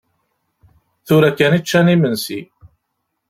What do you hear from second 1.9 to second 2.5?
imensi.